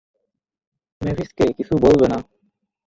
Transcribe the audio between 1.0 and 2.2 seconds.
মেভিসকে কিছু বলবে না।